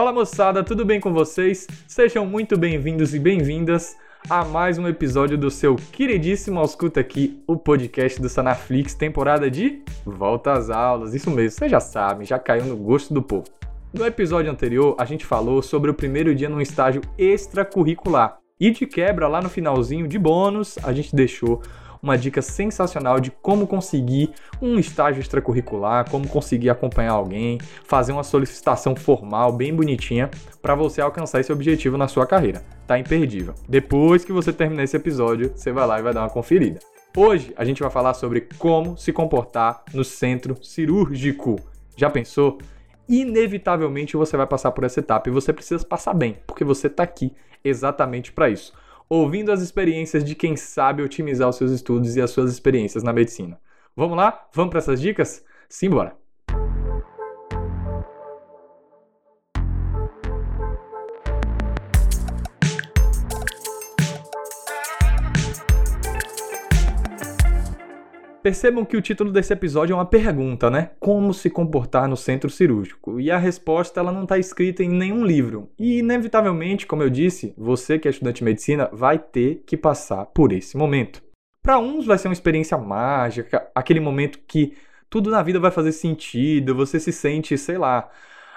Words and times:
Fala 0.00 0.14
moçada, 0.14 0.64
tudo 0.64 0.82
bem 0.82 0.98
com 0.98 1.12
vocês? 1.12 1.66
Sejam 1.86 2.24
muito 2.24 2.58
bem-vindos 2.58 3.14
e 3.14 3.18
bem-vindas 3.18 3.98
a 4.30 4.42
mais 4.42 4.78
um 4.78 4.88
episódio 4.88 5.36
do 5.36 5.50
seu 5.50 5.76
queridíssimo 5.76 6.58
Ausculta 6.58 7.00
aqui, 7.00 7.42
o 7.46 7.54
podcast 7.54 8.18
do 8.18 8.26
Sanaflix, 8.26 8.94
temporada 8.94 9.50
de 9.50 9.82
Volta 10.06 10.54
às 10.54 10.70
Aulas. 10.70 11.12
Isso 11.12 11.30
mesmo, 11.30 11.58
vocês 11.58 11.70
já 11.70 11.80
sabem, 11.80 12.26
já 12.26 12.38
caiu 12.38 12.64
no 12.64 12.78
gosto 12.78 13.12
do 13.12 13.20
povo. 13.20 13.44
No 13.92 14.06
episódio 14.06 14.50
anterior, 14.50 14.96
a 14.98 15.04
gente 15.04 15.26
falou 15.26 15.60
sobre 15.60 15.90
o 15.90 15.94
primeiro 15.94 16.34
dia 16.34 16.48
num 16.48 16.62
estágio 16.62 17.02
extracurricular. 17.18 18.38
E 18.58 18.70
de 18.70 18.86
quebra, 18.86 19.28
lá 19.28 19.42
no 19.42 19.50
finalzinho 19.50 20.08
de 20.08 20.18
bônus, 20.18 20.78
a 20.82 20.94
gente 20.94 21.14
deixou 21.14 21.60
uma 22.02 22.16
dica 22.16 22.40
sensacional 22.40 23.20
de 23.20 23.30
como 23.30 23.66
conseguir 23.66 24.30
um 24.60 24.78
estágio 24.78 25.20
extracurricular, 25.20 26.08
como 26.10 26.28
conseguir 26.28 26.70
acompanhar 26.70 27.12
alguém, 27.12 27.58
fazer 27.84 28.12
uma 28.12 28.22
solicitação 28.22 28.96
formal 28.96 29.52
bem 29.52 29.74
bonitinha 29.74 30.30
para 30.62 30.74
você 30.74 31.00
alcançar 31.00 31.40
esse 31.40 31.52
objetivo 31.52 31.96
na 31.96 32.08
sua 32.08 32.26
carreira. 32.26 32.62
Tá 32.86 32.98
imperdível. 32.98 33.54
Depois 33.68 34.24
que 34.24 34.32
você 34.32 34.52
terminar 34.52 34.84
esse 34.84 34.96
episódio, 34.96 35.52
você 35.54 35.72
vai 35.72 35.86
lá 35.86 35.98
e 35.98 36.02
vai 36.02 36.12
dar 36.12 36.22
uma 36.22 36.30
conferida. 36.30 36.80
Hoje 37.16 37.52
a 37.56 37.64
gente 37.64 37.82
vai 37.82 37.90
falar 37.90 38.14
sobre 38.14 38.48
como 38.58 38.96
se 38.96 39.12
comportar 39.12 39.82
no 39.92 40.04
centro 40.04 40.56
cirúrgico. 40.62 41.56
Já 41.96 42.08
pensou? 42.08 42.58
Inevitavelmente 43.08 44.16
você 44.16 44.36
vai 44.36 44.46
passar 44.46 44.70
por 44.70 44.84
essa 44.84 45.00
etapa 45.00 45.28
e 45.28 45.32
você 45.32 45.52
precisa 45.52 45.84
passar 45.84 46.14
bem, 46.14 46.38
porque 46.46 46.62
você 46.62 46.86
está 46.86 47.02
aqui 47.02 47.32
exatamente 47.64 48.32
para 48.32 48.48
isso 48.48 48.72
ouvindo 49.10 49.50
as 49.50 49.60
experiências 49.60 50.24
de 50.24 50.36
quem 50.36 50.56
sabe 50.56 51.02
otimizar 51.02 51.48
os 51.48 51.56
seus 51.56 51.72
estudos 51.72 52.16
e 52.16 52.22
as 52.22 52.30
suas 52.30 52.52
experiências 52.52 53.02
na 53.02 53.12
medicina. 53.12 53.60
Vamos 53.96 54.16
lá? 54.16 54.48
Vamos 54.54 54.70
para 54.70 54.78
essas 54.78 55.00
dicas? 55.00 55.44
Simbora! 55.68 56.19
Percebam 68.42 68.86
que 68.86 68.96
o 68.96 69.02
título 69.02 69.30
desse 69.30 69.52
episódio 69.52 69.92
é 69.92 69.96
uma 69.96 70.06
pergunta, 70.06 70.70
né? 70.70 70.92
Como 70.98 71.34
se 71.34 71.50
comportar 71.50 72.08
no 72.08 72.16
centro 72.16 72.48
cirúrgico? 72.48 73.20
E 73.20 73.30
a 73.30 73.36
resposta 73.36 74.00
ela 74.00 74.10
não 74.10 74.22
está 74.22 74.38
escrita 74.38 74.82
em 74.82 74.88
nenhum 74.88 75.26
livro. 75.26 75.68
E 75.78 75.98
inevitavelmente, 75.98 76.86
como 76.86 77.02
eu 77.02 77.10
disse, 77.10 77.52
você 77.58 77.98
que 77.98 78.08
é 78.08 78.10
estudante 78.10 78.38
de 78.38 78.44
medicina 78.44 78.88
vai 78.94 79.18
ter 79.18 79.62
que 79.66 79.76
passar 79.76 80.24
por 80.24 80.52
esse 80.52 80.74
momento. 80.74 81.22
Para 81.62 81.78
uns 81.78 82.06
vai 82.06 82.16
ser 82.16 82.28
uma 82.28 82.32
experiência 82.32 82.78
mágica, 82.78 83.68
aquele 83.74 84.00
momento 84.00 84.38
que 84.48 84.74
tudo 85.10 85.30
na 85.30 85.42
vida 85.42 85.60
vai 85.60 85.70
fazer 85.70 85.92
sentido, 85.92 86.74
você 86.74 86.98
se 86.98 87.12
sente, 87.12 87.58
sei 87.58 87.76
lá, 87.76 88.08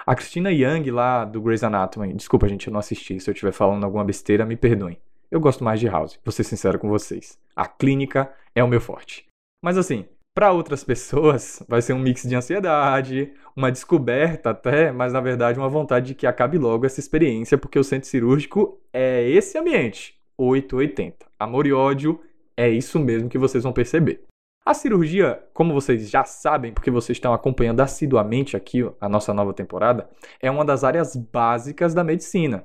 a 0.06 0.14
Christina 0.14 0.50
Young 0.50 0.90
lá 0.90 1.26
do 1.26 1.42
Grey's 1.42 1.62
Anatomy. 1.62 2.14
Desculpa, 2.14 2.48
gente, 2.48 2.68
eu 2.68 2.72
não 2.72 2.80
assisti. 2.80 3.20
Se 3.20 3.28
eu 3.28 3.32
estiver 3.32 3.52
falando 3.52 3.84
alguma 3.84 4.04
besteira, 4.04 4.46
me 4.46 4.56
perdoem. 4.56 4.98
Eu 5.30 5.40
gosto 5.40 5.62
mais 5.62 5.78
de 5.78 5.88
House, 5.88 6.18
vou 6.24 6.32
ser 6.32 6.44
sincero 6.44 6.78
com 6.78 6.88
vocês. 6.88 7.38
A 7.54 7.66
clínica 7.66 8.32
é 8.54 8.64
o 8.64 8.68
meu 8.68 8.80
forte. 8.80 9.26
Mas 9.64 9.78
assim, 9.78 10.04
para 10.34 10.52
outras 10.52 10.84
pessoas 10.84 11.64
vai 11.66 11.80
ser 11.80 11.94
um 11.94 11.98
mix 11.98 12.28
de 12.28 12.34
ansiedade, 12.34 13.32
uma 13.56 13.72
descoberta 13.72 14.50
até, 14.50 14.92
mas 14.92 15.14
na 15.14 15.22
verdade 15.22 15.58
uma 15.58 15.70
vontade 15.70 16.08
de 16.08 16.14
que 16.14 16.26
acabe 16.26 16.58
logo 16.58 16.84
essa 16.84 17.00
experiência, 17.00 17.56
porque 17.56 17.78
o 17.78 17.82
centro 17.82 18.06
cirúrgico 18.06 18.78
é 18.92 19.26
esse 19.26 19.56
ambiente, 19.56 20.20
880. 20.36 21.24
Amor 21.38 21.66
e 21.66 21.72
ódio 21.72 22.20
é 22.54 22.68
isso 22.68 22.98
mesmo 23.00 23.30
que 23.30 23.38
vocês 23.38 23.64
vão 23.64 23.72
perceber. 23.72 24.22
A 24.66 24.72
cirurgia, 24.72 25.44
como 25.52 25.74
vocês 25.74 26.08
já 26.08 26.24
sabem, 26.24 26.72
porque 26.72 26.90
vocês 26.90 27.16
estão 27.16 27.34
acompanhando 27.34 27.80
assiduamente 27.80 28.56
aqui 28.56 28.80
a 28.98 29.06
nossa 29.10 29.34
nova 29.34 29.52
temporada, 29.52 30.08
é 30.40 30.50
uma 30.50 30.64
das 30.64 30.82
áreas 30.82 31.14
básicas 31.14 31.92
da 31.92 32.02
medicina. 32.02 32.64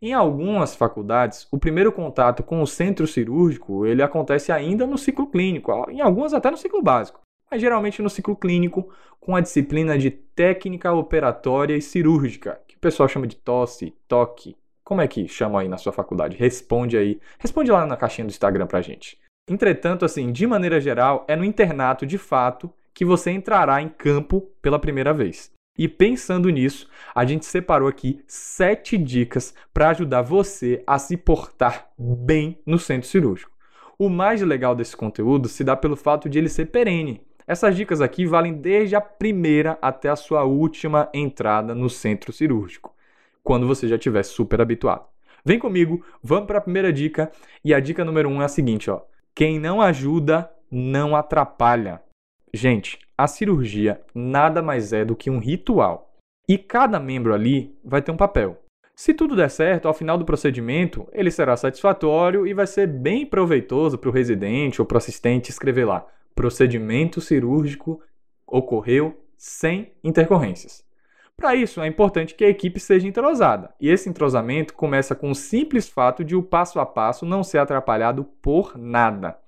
Em 0.00 0.14
algumas 0.14 0.76
faculdades, 0.76 1.48
o 1.50 1.58
primeiro 1.58 1.90
contato 1.90 2.44
com 2.44 2.62
o 2.62 2.66
centro 2.68 3.04
cirúrgico 3.04 3.84
ele 3.84 4.00
acontece 4.00 4.52
ainda 4.52 4.86
no 4.86 4.96
ciclo 4.96 5.26
clínico, 5.26 5.72
em 5.90 6.00
algumas 6.00 6.32
até 6.32 6.52
no 6.52 6.56
ciclo 6.56 6.80
básico, 6.80 7.20
mas 7.50 7.60
geralmente 7.60 8.00
no 8.00 8.08
ciclo 8.08 8.36
clínico 8.36 8.88
com 9.18 9.34
a 9.34 9.40
disciplina 9.40 9.98
de 9.98 10.08
técnica 10.08 10.92
operatória 10.92 11.76
e 11.76 11.82
cirúrgica, 11.82 12.60
que 12.68 12.76
o 12.76 12.80
pessoal 12.80 13.08
chama 13.08 13.26
de 13.26 13.34
tosse, 13.34 13.92
toque. 14.06 14.56
Como 14.84 15.00
é 15.00 15.08
que 15.08 15.26
chama 15.26 15.60
aí 15.60 15.68
na 15.68 15.78
sua 15.78 15.92
faculdade? 15.92 16.36
Responde 16.36 16.96
aí. 16.96 17.20
Responde 17.40 17.72
lá 17.72 17.84
na 17.84 17.96
caixinha 17.96 18.24
do 18.24 18.30
Instagram 18.30 18.68
pra 18.68 18.80
gente. 18.80 19.18
Entretanto, 19.50 20.04
assim, 20.04 20.30
de 20.30 20.46
maneira 20.46 20.80
geral, 20.80 21.24
é 21.26 21.34
no 21.34 21.44
internato 21.44 22.06
de 22.06 22.16
fato 22.16 22.72
que 22.94 23.04
você 23.04 23.32
entrará 23.32 23.82
em 23.82 23.88
campo 23.88 24.42
pela 24.62 24.78
primeira 24.78 25.12
vez. 25.12 25.50
E 25.76 25.88
pensando 25.88 26.48
nisso, 26.50 26.88
a 27.12 27.24
gente 27.24 27.44
separou 27.44 27.88
aqui 27.88 28.22
sete 28.28 28.96
dicas 28.96 29.52
para 29.74 29.88
ajudar 29.88 30.22
você 30.22 30.84
a 30.86 31.00
se 31.00 31.16
portar 31.16 31.90
bem 31.98 32.60
no 32.64 32.78
centro 32.78 33.08
cirúrgico. 33.08 33.50
O 33.98 34.08
mais 34.08 34.40
legal 34.40 34.76
desse 34.76 34.96
conteúdo 34.96 35.48
se 35.48 35.64
dá 35.64 35.74
pelo 35.74 35.96
fato 35.96 36.28
de 36.28 36.38
ele 36.38 36.48
ser 36.48 36.66
perene. 36.66 37.20
Essas 37.44 37.74
dicas 37.74 38.00
aqui 38.00 38.26
valem 38.26 38.54
desde 38.54 38.94
a 38.94 39.00
primeira 39.00 39.76
até 39.82 40.08
a 40.08 40.14
sua 40.14 40.44
última 40.44 41.08
entrada 41.12 41.74
no 41.74 41.90
centro 41.90 42.32
cirúrgico, 42.32 42.94
quando 43.42 43.66
você 43.66 43.88
já 43.88 43.96
estiver 43.96 44.22
super 44.22 44.60
habituado. 44.60 45.06
Vem 45.44 45.58
comigo, 45.58 46.04
vamos 46.22 46.46
para 46.46 46.58
a 46.58 46.62
primeira 46.62 46.92
dica. 46.92 47.32
E 47.64 47.74
a 47.74 47.80
dica 47.80 48.04
número 48.04 48.28
um 48.28 48.40
é 48.40 48.44
a 48.44 48.48
seguinte: 48.48 48.88
ó, 48.90 49.00
quem 49.40 49.58
não 49.58 49.80
ajuda, 49.80 50.50
não 50.70 51.16
atrapalha. 51.16 52.02
Gente, 52.52 52.98
a 53.16 53.26
cirurgia 53.26 53.98
nada 54.14 54.60
mais 54.60 54.92
é 54.92 55.02
do 55.02 55.16
que 55.16 55.30
um 55.30 55.38
ritual. 55.38 56.14
E 56.46 56.58
cada 56.58 57.00
membro 57.00 57.32
ali 57.32 57.74
vai 57.82 58.02
ter 58.02 58.12
um 58.12 58.18
papel. 58.18 58.62
Se 58.94 59.14
tudo 59.14 59.34
der 59.34 59.48
certo, 59.48 59.88
ao 59.88 59.94
final 59.94 60.18
do 60.18 60.26
procedimento, 60.26 61.08
ele 61.10 61.30
será 61.30 61.56
satisfatório 61.56 62.46
e 62.46 62.52
vai 62.52 62.66
ser 62.66 62.86
bem 62.86 63.24
proveitoso 63.24 63.96
para 63.96 64.10
o 64.10 64.12
residente 64.12 64.78
ou 64.78 64.86
para 64.86 64.96
o 64.96 64.98
assistente 64.98 65.48
escrever 65.48 65.86
lá: 65.86 66.06
procedimento 66.34 67.18
cirúrgico 67.18 67.98
ocorreu 68.46 69.24
sem 69.38 69.90
intercorrências. 70.04 70.84
Para 71.40 71.54
isso, 71.54 71.80
é 71.80 71.86
importante 71.86 72.34
que 72.34 72.44
a 72.44 72.50
equipe 72.50 72.78
seja 72.78 73.08
entrosada, 73.08 73.72
e 73.80 73.88
esse 73.88 74.10
entrosamento 74.10 74.74
começa 74.74 75.14
com 75.14 75.30
o 75.30 75.34
simples 75.34 75.88
fato 75.88 76.22
de 76.22 76.36
o 76.36 76.42
passo 76.42 76.78
a 76.78 76.84
passo 76.84 77.24
não 77.24 77.42
ser 77.42 77.56
atrapalhado 77.56 78.24
por 78.42 78.76
nada. 78.76 79.38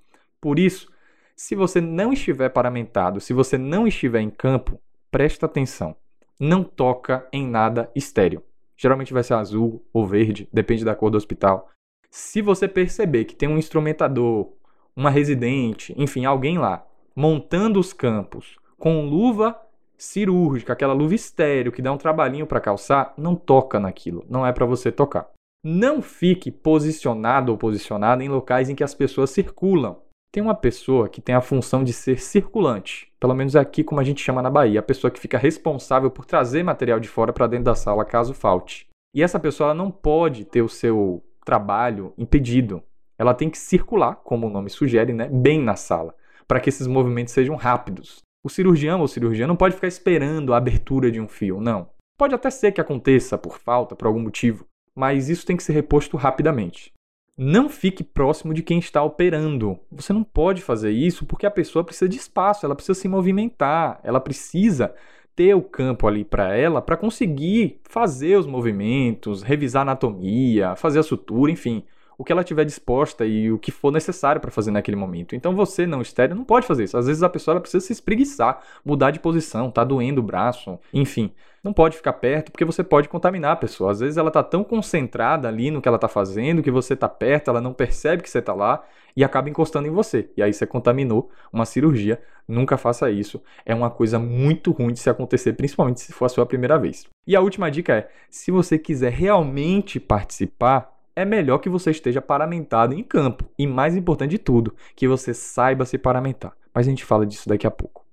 Por 0.40 0.58
isso, 0.58 0.90
se 1.36 1.54
você 1.54 1.82
não 1.82 2.10
estiver 2.10 2.48
paramentado, 2.48 3.20
se 3.20 3.34
você 3.34 3.58
não 3.58 3.86
estiver 3.86 4.22
em 4.22 4.30
campo, 4.30 4.80
presta 5.10 5.44
atenção. 5.44 5.94
Não 6.40 6.64
toca 6.64 7.28
em 7.30 7.46
nada 7.46 7.90
estéreo. 7.94 8.42
Geralmente 8.74 9.12
vai 9.12 9.22
ser 9.22 9.34
azul 9.34 9.84
ou 9.92 10.06
verde, 10.06 10.48
depende 10.50 10.86
da 10.86 10.94
cor 10.94 11.10
do 11.10 11.18
hospital. 11.18 11.68
Se 12.10 12.40
você 12.40 12.66
perceber 12.66 13.26
que 13.26 13.36
tem 13.36 13.50
um 13.50 13.58
instrumentador, 13.58 14.50
uma 14.96 15.10
residente, 15.10 15.94
enfim, 15.98 16.24
alguém 16.24 16.56
lá, 16.56 16.86
montando 17.14 17.78
os 17.78 17.92
campos 17.92 18.56
com 18.78 19.04
luva 19.04 19.60
cirúrgica, 20.02 20.72
aquela 20.72 20.92
luva 20.92 21.14
estéreo 21.14 21.72
que 21.72 21.80
dá 21.80 21.92
um 21.92 21.96
trabalhinho 21.96 22.46
para 22.46 22.60
calçar, 22.60 23.14
não 23.16 23.36
toca 23.36 23.78
naquilo, 23.78 24.24
não 24.28 24.46
é 24.46 24.52
para 24.52 24.66
você 24.66 24.90
tocar. 24.90 25.30
Não 25.64 26.02
fique 26.02 26.50
posicionado 26.50 27.52
ou 27.52 27.58
posicionada 27.58 28.24
em 28.24 28.28
locais 28.28 28.68
em 28.68 28.74
que 28.74 28.82
as 28.82 28.94
pessoas 28.94 29.30
circulam. 29.30 29.96
Tem 30.32 30.42
uma 30.42 30.54
pessoa 30.54 31.08
que 31.08 31.20
tem 31.20 31.34
a 31.34 31.40
função 31.40 31.84
de 31.84 31.92
ser 31.92 32.18
circulante, 32.18 33.12
pelo 33.20 33.34
menos 33.34 33.54
é 33.54 33.60
aqui 33.60 33.84
como 33.84 34.00
a 34.00 34.04
gente 34.04 34.22
chama 34.22 34.42
na 34.42 34.50
Bahia, 34.50 34.80
a 34.80 34.82
pessoa 34.82 35.10
que 35.10 35.20
fica 35.20 35.38
responsável 35.38 36.10
por 36.10 36.24
trazer 36.24 36.62
material 36.62 36.98
de 36.98 37.08
fora 37.08 37.32
para 37.32 37.46
dentro 37.46 37.66
da 37.66 37.74
sala 37.74 38.04
caso 38.04 38.34
falte. 38.34 38.88
E 39.14 39.22
essa 39.22 39.38
pessoa 39.38 39.74
não 39.74 39.90
pode 39.90 40.44
ter 40.46 40.62
o 40.62 40.68
seu 40.68 41.22
trabalho 41.44 42.14
impedido. 42.16 42.82
Ela 43.18 43.34
tem 43.34 43.50
que 43.50 43.58
circular, 43.58 44.16
como 44.16 44.46
o 44.46 44.50
nome 44.50 44.70
sugere, 44.70 45.12
né, 45.12 45.28
bem 45.28 45.60
na 45.60 45.76
sala, 45.76 46.14
para 46.48 46.58
que 46.58 46.70
esses 46.70 46.86
movimentos 46.86 47.34
sejam 47.34 47.54
rápidos. 47.54 48.22
O 48.44 48.48
cirurgião 48.48 49.00
ou 49.00 49.06
cirurgiã 49.06 49.46
não 49.46 49.54
pode 49.54 49.76
ficar 49.76 49.86
esperando 49.86 50.52
a 50.52 50.56
abertura 50.56 51.10
de 51.12 51.20
um 51.20 51.28
fio, 51.28 51.60
não. 51.60 51.88
Pode 52.18 52.34
até 52.34 52.50
ser 52.50 52.72
que 52.72 52.80
aconteça 52.80 53.38
por 53.38 53.58
falta, 53.58 53.94
por 53.94 54.06
algum 54.06 54.20
motivo, 54.20 54.66
mas 54.94 55.28
isso 55.28 55.46
tem 55.46 55.56
que 55.56 55.62
ser 55.62 55.72
reposto 55.72 56.16
rapidamente. 56.16 56.92
Não 57.38 57.68
fique 57.68 58.02
próximo 58.04 58.52
de 58.52 58.62
quem 58.62 58.78
está 58.78 59.02
operando. 59.02 59.78
Você 59.90 60.12
não 60.12 60.24
pode 60.24 60.60
fazer 60.60 60.90
isso 60.90 61.24
porque 61.24 61.46
a 61.46 61.50
pessoa 61.50 61.84
precisa 61.84 62.08
de 62.08 62.16
espaço, 62.16 62.66
ela 62.66 62.74
precisa 62.74 62.98
se 62.98 63.08
movimentar, 63.08 64.00
ela 64.02 64.20
precisa 64.20 64.94
ter 65.34 65.54
o 65.54 65.62
campo 65.62 66.06
ali 66.06 66.24
para 66.24 66.54
ela 66.54 66.82
para 66.82 66.96
conseguir 66.96 67.80
fazer 67.88 68.36
os 68.36 68.46
movimentos, 68.46 69.42
revisar 69.42 69.80
a 69.80 69.92
anatomia, 69.92 70.76
fazer 70.76 70.98
a 70.98 71.02
sutura, 71.02 71.50
enfim. 71.50 71.84
O 72.22 72.24
que 72.24 72.30
ela 72.30 72.44
tiver 72.44 72.64
disposta 72.64 73.26
e 73.26 73.50
o 73.50 73.58
que 73.58 73.72
for 73.72 73.90
necessário 73.90 74.40
para 74.40 74.52
fazer 74.52 74.70
naquele 74.70 74.96
momento. 74.96 75.34
Então 75.34 75.56
você 75.56 75.88
não 75.88 76.00
estéreo 76.00 76.36
não 76.36 76.44
pode 76.44 76.68
fazer 76.68 76.84
isso. 76.84 76.96
Às 76.96 77.08
vezes 77.08 77.20
a 77.20 77.28
pessoa 77.28 77.60
precisa 77.60 77.84
se 77.84 77.92
espreguiçar, 77.92 78.62
mudar 78.84 79.10
de 79.10 79.18
posição, 79.18 79.72
tá 79.72 79.82
doendo 79.82 80.20
o 80.20 80.22
braço, 80.22 80.78
enfim. 80.94 81.32
Não 81.64 81.72
pode 81.72 81.96
ficar 81.96 82.12
perto 82.12 82.52
porque 82.52 82.64
você 82.64 82.84
pode 82.84 83.08
contaminar 83.08 83.52
a 83.52 83.56
pessoa. 83.56 83.90
Às 83.90 83.98
vezes 83.98 84.16
ela 84.16 84.30
tá 84.30 84.40
tão 84.40 84.62
concentrada 84.62 85.48
ali 85.48 85.68
no 85.72 85.82
que 85.82 85.88
ela 85.88 85.98
tá 85.98 86.06
fazendo 86.06 86.62
que 86.62 86.70
você 86.70 86.94
tá 86.94 87.08
perto, 87.08 87.50
ela 87.50 87.60
não 87.60 87.74
percebe 87.74 88.22
que 88.22 88.30
você 88.30 88.40
tá 88.40 88.54
lá 88.54 88.84
e 89.16 89.24
acaba 89.24 89.50
encostando 89.50 89.88
em 89.88 89.90
você. 89.90 90.30
E 90.36 90.44
aí 90.44 90.52
você 90.52 90.64
contaminou 90.64 91.28
uma 91.52 91.64
cirurgia. 91.64 92.22
Nunca 92.46 92.76
faça 92.76 93.10
isso. 93.10 93.42
É 93.66 93.74
uma 93.74 93.90
coisa 93.90 94.20
muito 94.20 94.70
ruim 94.70 94.92
de 94.92 95.00
se 95.00 95.10
acontecer, 95.10 95.54
principalmente 95.54 96.00
se 96.00 96.12
for 96.12 96.26
a 96.26 96.28
sua 96.28 96.46
primeira 96.46 96.78
vez. 96.78 97.04
E 97.26 97.34
a 97.34 97.40
última 97.40 97.68
dica 97.68 97.94
é: 97.94 98.08
se 98.30 98.52
você 98.52 98.78
quiser 98.78 99.12
realmente 99.12 99.98
participar, 99.98 100.92
é 101.14 101.24
melhor 101.24 101.58
que 101.58 101.68
você 101.68 101.90
esteja 101.90 102.20
paramentado 102.20 102.94
em 102.94 103.02
campo. 103.02 103.44
E 103.58 103.66
mais 103.66 103.96
importante 103.96 104.30
de 104.30 104.38
tudo, 104.38 104.74
que 104.96 105.06
você 105.06 105.34
saiba 105.34 105.84
se 105.84 105.98
paramentar. 105.98 106.52
Mas 106.74 106.86
a 106.86 106.90
gente 106.90 107.04
fala 107.04 107.26
disso 107.26 107.48
daqui 107.48 107.66
a 107.66 107.70
pouco. 107.70 108.04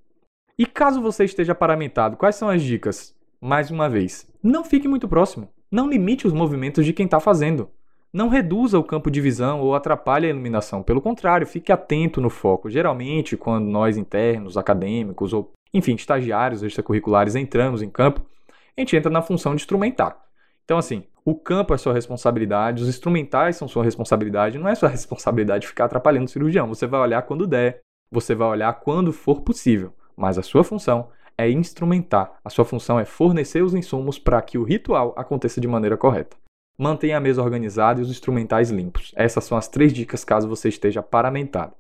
E 0.57 0.66
caso 0.66 1.01
você 1.01 1.24
esteja 1.24 1.56
paramentado, 1.56 2.18
quais 2.18 2.36
são 2.36 2.50
as 2.50 2.62
dicas? 2.62 3.16
Mais 3.40 3.72
uma 3.72 3.88
vez, 3.88 4.28
não 4.44 4.66
fique 4.66 4.88
muito 4.88 5.07
próximo. 5.07 5.50
Não 5.72 5.90
limite 5.90 6.28
os 6.28 6.34
movimentos 6.34 6.86
de 6.86 6.92
quem 6.92 7.06
está 7.06 7.19
fazendo. 7.19 7.69
Não 8.12 8.28
reduza 8.28 8.78
o 8.78 8.84
campo 8.84 9.10
de 9.10 9.22
visão 9.22 9.62
ou 9.62 9.75
atrapalhe 9.75 10.25
a 10.25 10.30
iluminação. 10.30 10.81
Pelo 10.81 11.00
contrário, 11.00 11.48
fique 11.48 11.72
atento 11.72 12.19
no 12.19 12.30
foco. 12.30 12.69
Geralmente, 12.69 13.38
quando 13.38 13.68
nós 13.68 13.98
internos, 13.98 14.57
acadêmicos 14.57 15.31
ou, 15.31 15.54
enfim, 15.74 15.94
estagiários 15.94 16.63
extracurriculares 16.63 17.36
entramos 17.36 17.81
em 17.81 17.90
campo, 17.90 18.25
a 18.75 18.81
gente 18.81 18.98
entra 18.98 19.12
na 19.12 19.22
função 19.22 19.56
de 19.56 19.62
instrumentar. 19.62 20.19
Então, 20.66 20.78
assim, 20.78 21.04
o 21.25 21.36
campo 21.36 21.74
é 21.74 21.77
sua 21.77 21.94
responsabilidade, 21.94 22.81
os 22.81 22.89
instrumentais 22.89 23.56
são 23.56 23.68
sua 23.68 23.83
responsabilidade, 23.83 24.57
não 24.57 24.68
é 24.68 24.75
sua 24.75 24.89
responsabilidade 24.89 25.68
ficar 25.68 25.86
atrapalhando 25.86 26.25
o 26.25 26.30
cirurgião. 26.30 26.68
Você 26.68 26.88
vai 26.88 27.00
olhar 27.00 27.21
quando 27.24 27.48
der, 27.48 27.81
você 28.12 28.33
vai 28.33 28.48
olhar 28.48 28.74
quando 28.80 29.12
for 29.12 29.42
possível, 29.42 29.94
mas 30.16 30.38
a 30.38 30.44
sua 30.44 30.63
função 30.63 31.10
é 31.38 31.50
instrumentar, 31.50 32.38
a 32.44 32.50
sua 32.50 32.66
função 32.66 33.00
é 33.00 33.06
fornecer 33.06 33.63
os 33.63 33.74
insumos 33.74 34.19
para 34.19 34.42
que 34.42 34.57
o 34.57 34.63
ritual 34.63 35.13
aconteça 35.16 35.62
de 35.62 35.68
maneira 35.68 35.98
correta. 35.98 36.36
Mantenha 36.77 37.18
a 37.18 37.21
mesa 37.21 37.42
organizada 37.42 38.00
e 38.00 38.04
os 38.04 38.10
instrumentais 38.10 38.69
limpos. 38.69 39.12
Essas 39.16 39.44
são 39.44 39.57
as 39.57 39.68
três 39.68 39.92
dicas 39.92 40.24
caso 40.24 40.48
você 40.48 40.69
esteja 40.69 41.04
paramentado. 41.04 41.75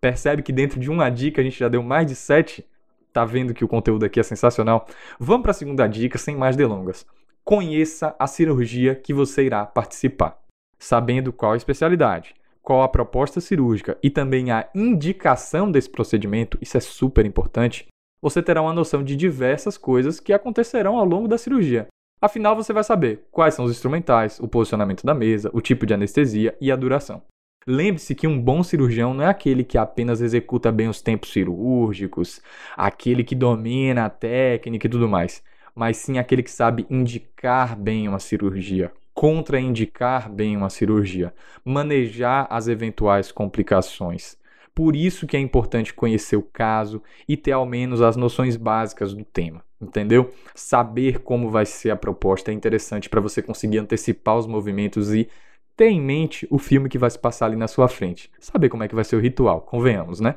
Percebe 0.00 0.42
que 0.42 0.52
dentro 0.52 0.78
de 0.78 0.88
uma 0.88 1.10
dica 1.10 1.40
a 1.40 1.44
gente 1.44 1.58
já 1.58 1.68
deu 1.68 1.82
mais 1.82 2.06
de 2.06 2.14
sete? 2.14 2.64
Tá 3.12 3.24
vendo 3.24 3.54
que 3.54 3.64
o 3.64 3.68
conteúdo 3.68 4.04
aqui 4.04 4.20
é 4.20 4.22
sensacional? 4.22 4.86
Vamos 5.18 5.42
para 5.42 5.50
a 5.50 5.54
segunda 5.54 5.86
dica, 5.88 6.16
sem 6.16 6.36
mais 6.36 6.54
delongas 6.54 7.04
conheça 7.46 8.12
a 8.18 8.26
cirurgia 8.26 8.96
que 8.96 9.14
você 9.14 9.44
irá 9.44 9.64
participar. 9.64 10.36
Sabendo 10.80 11.32
qual 11.32 11.52
a 11.52 11.56
especialidade, 11.56 12.34
qual 12.60 12.82
a 12.82 12.88
proposta 12.88 13.40
cirúrgica 13.40 13.96
e 14.02 14.10
também 14.10 14.50
a 14.50 14.68
indicação 14.74 15.70
desse 15.70 15.88
procedimento, 15.88 16.58
isso 16.60 16.76
é 16.76 16.80
super 16.80 17.24
importante, 17.24 17.86
você 18.20 18.42
terá 18.42 18.60
uma 18.60 18.72
noção 18.72 19.04
de 19.04 19.14
diversas 19.14 19.78
coisas 19.78 20.18
que 20.18 20.32
acontecerão 20.32 20.98
ao 20.98 21.04
longo 21.04 21.28
da 21.28 21.38
cirurgia. 21.38 21.86
Afinal, 22.20 22.56
você 22.56 22.72
vai 22.72 22.82
saber 22.82 23.28
quais 23.30 23.54
são 23.54 23.64
os 23.64 23.70
instrumentais, 23.70 24.40
o 24.40 24.48
posicionamento 24.48 25.06
da 25.06 25.14
mesa, 25.14 25.48
o 25.52 25.60
tipo 25.60 25.86
de 25.86 25.94
anestesia 25.94 26.56
e 26.60 26.72
a 26.72 26.76
duração. 26.76 27.22
Lembre-se 27.64 28.16
que 28.16 28.26
um 28.26 28.40
bom 28.42 28.64
cirurgião 28.64 29.14
não 29.14 29.22
é 29.22 29.28
aquele 29.28 29.62
que 29.62 29.78
apenas 29.78 30.20
executa 30.20 30.72
bem 30.72 30.88
os 30.88 31.00
tempos 31.00 31.32
cirúrgicos, 31.32 32.40
aquele 32.76 33.22
que 33.22 33.36
domina 33.36 34.06
a 34.06 34.10
técnica 34.10 34.88
e 34.88 34.90
tudo 34.90 35.08
mais 35.08 35.44
mas 35.76 35.98
sim 35.98 36.18
aquele 36.18 36.42
que 36.42 36.50
sabe 36.50 36.86
indicar 36.88 37.76
bem 37.76 38.08
uma 38.08 38.18
cirurgia, 38.18 38.90
contraindicar 39.12 40.32
bem 40.32 40.56
uma 40.56 40.70
cirurgia, 40.70 41.34
manejar 41.62 42.46
as 42.50 42.66
eventuais 42.66 43.30
complicações. 43.30 44.38
Por 44.74 44.96
isso 44.96 45.26
que 45.26 45.36
é 45.36 45.40
importante 45.40 45.94
conhecer 45.94 46.36
o 46.36 46.42
caso 46.42 47.02
e 47.28 47.36
ter 47.36 47.52
ao 47.52 47.66
menos 47.66 48.00
as 48.00 48.16
noções 48.16 48.56
básicas 48.56 49.14
do 49.14 49.24
tema, 49.24 49.62
entendeu? 49.80 50.32
Saber 50.54 51.20
como 51.20 51.50
vai 51.50 51.66
ser 51.66 51.90
a 51.90 51.96
proposta 51.96 52.50
é 52.50 52.54
interessante 52.54 53.08
para 53.08 53.20
você 53.20 53.42
conseguir 53.42 53.78
antecipar 53.78 54.36
os 54.36 54.46
movimentos 54.46 55.14
e 55.14 55.28
ter 55.76 55.88
em 55.88 56.00
mente 56.00 56.46
o 56.50 56.58
filme 56.58 56.88
que 56.88 56.98
vai 56.98 57.10
se 57.10 57.18
passar 57.18 57.46
ali 57.46 57.56
na 57.56 57.68
sua 57.68 57.88
frente. 57.88 58.30
Saber 58.38 58.70
como 58.70 58.82
é 58.82 58.88
que 58.88 58.94
vai 58.94 59.04
ser 59.04 59.16
o 59.16 59.20
ritual, 59.20 59.60
convenhamos, 59.60 60.20
né? 60.20 60.36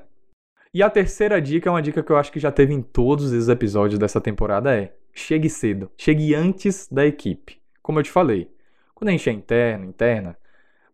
E 0.73 0.83
a 0.83 0.89
terceira 0.89 1.41
dica 1.41 1.67
é 1.67 1.71
uma 1.71 1.81
dica 1.81 2.03
que 2.03 2.11
eu 2.11 2.17
acho 2.17 2.31
que 2.31 2.39
já 2.39 2.51
teve 2.51 2.73
em 2.73 2.81
todos 2.81 3.31
os 3.31 3.49
episódios 3.49 3.97
dessa 3.97 4.21
temporada 4.21 4.73
é: 4.75 4.93
chegue 5.13 5.49
cedo, 5.49 5.91
chegue 5.97 6.33
antes 6.33 6.87
da 6.91 7.05
equipe. 7.05 7.59
Como 7.81 7.99
eu 7.99 8.03
te 8.03 8.11
falei, 8.11 8.49
quando 8.93 9.09
a 9.09 9.11
gente 9.11 9.29
é 9.29 9.33
interno, 9.33 9.85
interna, 9.85 10.37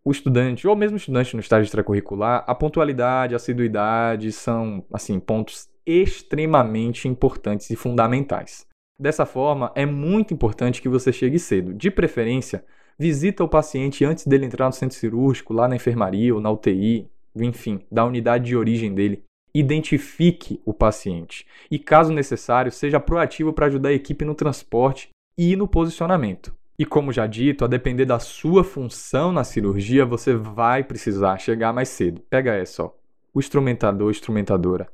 o 0.04 0.12
estudante 0.12 0.68
ou 0.68 0.76
mesmo 0.76 0.96
estudante 0.96 1.34
no 1.34 1.40
estágio 1.40 1.64
extracurricular, 1.64 2.44
a 2.46 2.54
pontualidade, 2.54 3.34
a 3.34 3.36
assiduidade 3.36 4.30
são 4.30 4.84
assim 4.92 5.18
pontos 5.18 5.68
extremamente 5.84 7.08
importantes 7.08 7.70
e 7.70 7.76
fundamentais. 7.76 8.66
Dessa 8.98 9.26
forma, 9.26 9.72
é 9.74 9.84
muito 9.84 10.32
importante 10.32 10.80
que 10.80 10.88
você 10.88 11.12
chegue 11.12 11.38
cedo. 11.38 11.74
De 11.74 11.90
preferência, 11.90 12.64
visita 12.98 13.44
o 13.44 13.48
paciente 13.48 14.04
antes 14.04 14.26
dele 14.26 14.46
entrar 14.46 14.66
no 14.66 14.72
centro 14.72 14.96
cirúrgico, 14.96 15.52
lá 15.52 15.68
na 15.68 15.76
enfermaria 15.76 16.34
ou 16.34 16.40
na 16.40 16.50
UTI, 16.50 17.10
enfim, 17.34 17.80
da 17.90 18.04
unidade 18.04 18.46
de 18.46 18.56
origem 18.56 18.94
dele, 18.94 19.22
identifique 19.58 20.60
o 20.64 20.72
paciente 20.72 21.46
e, 21.70 21.78
caso 21.78 22.12
necessário, 22.12 22.72
seja 22.72 23.00
proativo 23.00 23.52
para 23.52 23.66
ajudar 23.66 23.90
a 23.90 23.94
equipe 23.94 24.24
no 24.24 24.34
transporte 24.34 25.08
e 25.38 25.56
no 25.56 25.68
posicionamento. 25.68 26.54
E 26.78 26.84
como 26.84 27.12
já 27.12 27.26
dito, 27.26 27.64
a 27.64 27.68
depender 27.68 28.04
da 28.04 28.18
sua 28.18 28.62
função 28.62 29.32
na 29.32 29.44
cirurgia, 29.44 30.04
você 30.04 30.34
vai 30.34 30.84
precisar 30.84 31.38
chegar 31.38 31.72
mais 31.72 31.88
cedo. 31.88 32.20
Pega 32.28 32.54
essa, 32.54 32.84
ó. 32.84 32.90
O 33.32 33.38
instrumentador, 33.38 34.10
instrumentadora 34.10 34.88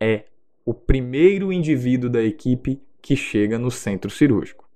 é 0.00 0.24
o 0.64 0.72
primeiro 0.72 1.52
indivíduo 1.52 2.08
da 2.08 2.22
equipe 2.22 2.82
que 3.02 3.16
chega 3.16 3.58
no 3.58 3.70
centro 3.70 4.10
cirúrgico. 4.10 4.68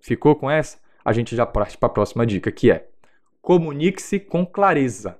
Ficou 0.00 0.34
com 0.34 0.50
essa? 0.50 0.78
A 1.04 1.12
gente 1.12 1.36
já 1.36 1.44
parte 1.44 1.76
para 1.76 1.88
a 1.88 1.92
próxima 1.92 2.26
dica, 2.26 2.50
que 2.50 2.70
é: 2.70 2.88
comunique-se 3.40 4.18
com 4.18 4.46
clareza. 4.46 5.18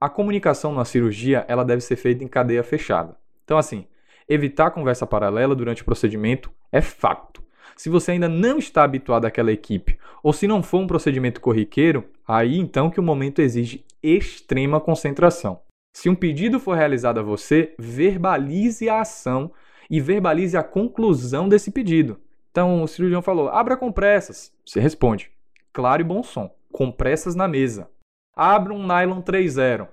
A 0.00 0.08
comunicação 0.08 0.74
na 0.74 0.86
cirurgia 0.86 1.44
ela 1.46 1.62
deve 1.62 1.82
ser 1.82 1.96
feita 1.96 2.24
em 2.24 2.28
cadeia 2.28 2.64
fechada. 2.64 3.16
Então, 3.44 3.58
assim, 3.58 3.86
evitar 4.26 4.70
conversa 4.70 5.06
paralela 5.06 5.54
durante 5.54 5.82
o 5.82 5.84
procedimento 5.84 6.50
é 6.72 6.80
fato. 6.80 7.42
Se 7.76 7.90
você 7.90 8.12
ainda 8.12 8.26
não 8.26 8.56
está 8.56 8.82
habituado 8.82 9.26
àquela 9.26 9.52
equipe, 9.52 9.98
ou 10.22 10.32
se 10.32 10.46
não 10.46 10.62
for 10.62 10.78
um 10.78 10.86
procedimento 10.86 11.40
corriqueiro, 11.40 12.06
aí 12.26 12.56
então 12.56 12.88
que 12.88 12.98
o 12.98 13.02
momento 13.02 13.40
exige 13.40 13.84
extrema 14.02 14.80
concentração. 14.80 15.60
Se 15.92 16.08
um 16.08 16.14
pedido 16.14 16.58
for 16.58 16.76
realizado 16.76 17.20
a 17.20 17.22
você, 17.22 17.74
verbalize 17.78 18.88
a 18.88 19.00
ação 19.00 19.52
e 19.90 20.00
verbalize 20.00 20.56
a 20.56 20.62
conclusão 20.62 21.46
desse 21.46 21.70
pedido. 21.70 22.18
Então, 22.50 22.82
o 22.82 22.88
cirurgião 22.88 23.20
falou: 23.20 23.48
abra 23.48 23.76
compressas. 23.76 24.50
Você 24.64 24.80
responde: 24.80 25.30
claro 25.72 26.00
e 26.00 26.04
bom 26.04 26.22
som, 26.22 26.50
compressas 26.72 27.34
na 27.34 27.46
mesa. 27.46 27.88
Abra 28.34 28.72
um 28.72 28.86
nylon 28.86 29.20
3.0. 29.20 29.88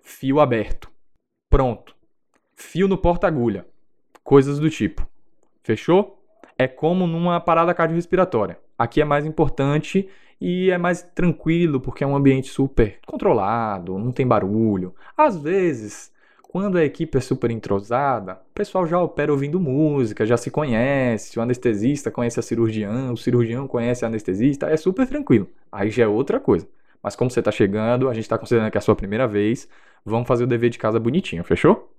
Fio 0.00 0.40
aberto. 0.40 0.90
Pronto. 1.50 1.94
Fio 2.54 2.86
no 2.86 2.98
porta-agulha. 2.98 3.66
Coisas 4.22 4.58
do 4.58 4.68
tipo. 4.68 5.06
Fechou? 5.62 6.22
É 6.56 6.68
como 6.68 7.06
numa 7.06 7.40
parada 7.40 7.72
cardiorrespiratória. 7.72 8.58
Aqui 8.76 9.00
é 9.00 9.04
mais 9.04 9.24
importante 9.24 10.08
e 10.40 10.70
é 10.70 10.78
mais 10.78 11.02
tranquilo 11.02 11.80
porque 11.80 12.04
é 12.04 12.06
um 12.06 12.16
ambiente 12.16 12.48
super 12.48 12.98
controlado, 13.06 13.98
não 13.98 14.12
tem 14.12 14.26
barulho. 14.26 14.94
Às 15.16 15.36
vezes, 15.36 16.12
quando 16.42 16.78
a 16.78 16.84
equipe 16.84 17.16
é 17.18 17.20
super 17.20 17.50
entrosada, 17.50 18.34
o 18.50 18.54
pessoal 18.54 18.86
já 18.86 19.00
opera 19.00 19.32
ouvindo 19.32 19.58
música, 19.58 20.26
já 20.26 20.36
se 20.36 20.50
conhece, 20.50 21.38
o 21.38 21.42
anestesista 21.42 22.10
conhece 22.10 22.38
a 22.38 22.42
cirurgiã, 22.42 23.12
o 23.12 23.16
cirurgião 23.16 23.66
conhece 23.66 24.04
a 24.04 24.08
anestesista, 24.08 24.66
é 24.66 24.76
super 24.76 25.06
tranquilo. 25.06 25.48
Aí 25.72 25.90
já 25.90 26.04
é 26.04 26.08
outra 26.08 26.38
coisa. 26.38 26.66
Mas 27.02 27.16
como 27.16 27.30
você 27.30 27.40
está 27.40 27.50
chegando, 27.50 28.08
a 28.08 28.14
gente 28.14 28.24
está 28.24 28.38
considerando 28.38 28.70
que 28.70 28.78
é 28.78 28.80
a 28.80 28.82
sua 28.82 28.96
primeira 28.96 29.26
vez, 29.26 29.68
vamos 30.04 30.26
fazer 30.26 30.44
o 30.44 30.46
dever 30.46 30.70
de 30.70 30.78
casa 30.78 30.98
bonitinho, 30.98 31.44
fechou? 31.44 31.92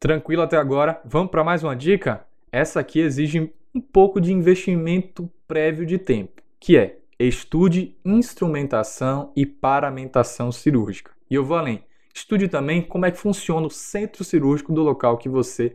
Tranquilo 0.00 0.42
até 0.42 0.56
agora? 0.56 1.00
Vamos 1.04 1.30
para 1.30 1.44
mais 1.44 1.62
uma 1.62 1.74
dica? 1.74 2.26
Essa 2.50 2.80
aqui 2.80 3.00
exige 3.00 3.52
um 3.74 3.80
pouco 3.80 4.20
de 4.20 4.32
investimento 4.32 5.30
prévio 5.46 5.86
de 5.86 5.98
tempo, 5.98 6.42
que 6.60 6.76
é 6.76 6.98
estude 7.18 7.96
instrumentação 8.04 9.32
e 9.36 9.46
paramentação 9.46 10.52
cirúrgica. 10.52 11.12
E 11.30 11.34
eu 11.34 11.44
vou 11.44 11.56
além. 11.56 11.84
Estude 12.12 12.48
também 12.48 12.82
como 12.82 13.06
é 13.06 13.10
que 13.10 13.18
funciona 13.18 13.66
o 13.66 13.70
centro 13.70 14.22
cirúrgico 14.22 14.72
do 14.72 14.82
local 14.82 15.18
que 15.18 15.28
você 15.28 15.74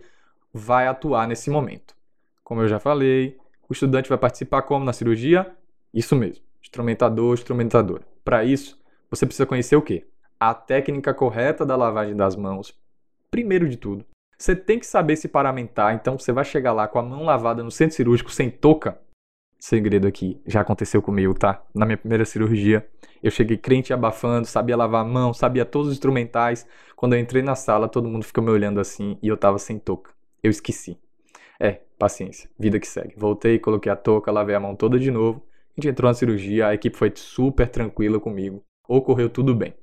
vai 0.53 0.87
atuar 0.87 1.27
nesse 1.27 1.49
momento. 1.49 1.95
Como 2.43 2.61
eu 2.61 2.67
já 2.67 2.79
falei, 2.79 3.37
o 3.67 3.73
estudante 3.73 4.09
vai 4.09 4.17
participar 4.17 4.61
como 4.61 4.85
na 4.85 4.93
cirurgia? 4.93 5.55
Isso 5.93 6.15
mesmo, 6.15 6.43
instrumentador, 6.61 7.33
instrumentadora. 7.33 8.03
Para 8.23 8.43
isso, 8.43 8.79
você 9.09 9.25
precisa 9.25 9.45
conhecer 9.45 9.75
o 9.75 9.81
quê? 9.81 10.05
A 10.39 10.53
técnica 10.53 11.13
correta 11.13 11.65
da 11.65 11.75
lavagem 11.75 12.15
das 12.15 12.35
mãos. 12.35 12.73
Primeiro 13.31 13.67
de 13.67 13.77
tudo, 13.77 14.05
você 14.37 14.55
tem 14.55 14.79
que 14.79 14.87
saber 14.87 15.17
se 15.17 15.27
paramentar, 15.27 15.93
então 15.93 16.17
você 16.17 16.31
vai 16.31 16.45
chegar 16.45 16.71
lá 16.71 16.87
com 16.87 16.97
a 16.97 17.03
mão 17.03 17.23
lavada 17.23 17.61
no 17.61 17.69
centro 17.69 17.95
cirúrgico 17.95 18.31
sem 18.31 18.49
touca. 18.49 18.97
segredo 19.59 20.07
aqui, 20.07 20.41
já 20.45 20.61
aconteceu 20.61 21.01
comigo, 21.01 21.33
tá? 21.33 21.61
Na 21.75 21.85
minha 21.85 21.97
primeira 21.97 22.23
cirurgia, 22.23 22.87
eu 23.21 23.29
cheguei 23.29 23.57
crente 23.57 23.91
abafando, 23.91 24.47
sabia 24.47 24.77
lavar 24.77 25.01
a 25.01 25.07
mão, 25.07 25.33
sabia 25.33 25.65
todos 25.65 25.89
os 25.89 25.93
instrumentais. 25.93 26.65
Quando 26.95 27.13
eu 27.13 27.19
entrei 27.19 27.43
na 27.43 27.55
sala, 27.55 27.89
todo 27.89 28.07
mundo 28.07 28.23
ficou 28.23 28.41
me 28.41 28.49
olhando 28.49 28.79
assim 28.79 29.17
e 29.21 29.27
eu 29.27 29.35
tava 29.35 29.59
sem 29.59 29.77
touca. 29.77 30.11
Eu 30.41 30.49
esqueci. 30.49 30.97
É, 31.59 31.81
paciência, 31.97 32.49
vida 32.57 32.79
que 32.79 32.87
segue. 32.87 33.13
Voltei, 33.17 33.59
coloquei 33.59 33.91
a 33.91 33.95
touca, 33.97 34.31
lavei 34.31 34.55
a 34.55 34.59
mão 34.59 34.73
toda 34.73 34.97
de 34.97 35.11
novo. 35.11 35.43
Gente 35.79 35.87
entrou 35.87 36.09
na 36.09 36.13
cirurgia, 36.13 36.67
a 36.67 36.73
equipe 36.73 36.97
foi 36.97 37.09
super 37.15 37.69
tranquila 37.69 38.19
comigo. 38.19 38.61
Ocorreu 38.85 39.29
tudo 39.29 39.55
bem. 39.55 39.73